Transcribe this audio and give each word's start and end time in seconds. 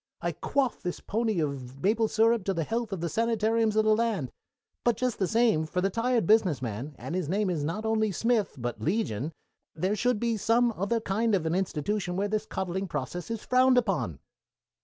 I 0.19 0.31
quaff 0.31 0.81
this 0.81 0.99
pony 0.99 1.39
of 1.41 1.83
maple 1.83 2.07
syrup 2.07 2.43
to 2.45 2.55
the 2.55 2.63
health 2.63 2.91
of 2.91 3.01
the 3.01 3.07
sanitariums 3.07 3.75
of 3.75 3.85
the 3.85 3.95
land 3.95 4.31
but 4.83 4.97
just 4.97 5.19
the 5.19 5.27
same, 5.27 5.67
for 5.67 5.79
the 5.79 5.91
tired 5.91 6.25
business 6.25 6.59
man, 6.59 6.95
and 6.97 7.13
his 7.13 7.29
name 7.29 7.51
is 7.51 7.63
not 7.63 7.85
only 7.85 8.11
Smith, 8.11 8.55
but 8.57 8.81
Legion, 8.81 9.31
there 9.75 9.95
should 9.95 10.19
be 10.19 10.37
some 10.37 10.73
other 10.75 10.99
kind 11.01 11.35
of 11.35 11.45
an 11.45 11.53
institution 11.53 12.15
where 12.15 12.27
this 12.29 12.47
coddling 12.47 12.87
process 12.87 13.29
is 13.29 13.45
frowned 13.45 13.77
upon." 13.77 14.17